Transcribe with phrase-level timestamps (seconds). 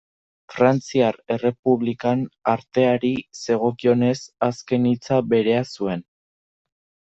[0.51, 2.23] Frantziar Errepublikan
[2.55, 3.13] arteari
[3.43, 4.17] zegokionez,
[4.51, 6.07] azken hitza berea zuen.